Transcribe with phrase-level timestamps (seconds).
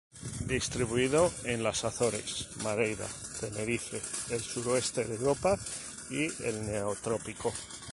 [0.47, 3.05] Distribuido en las Azores, Madeira,
[3.39, 5.55] Tenerife, el sudoeste de Europa,
[6.09, 7.53] y el Neotrópico.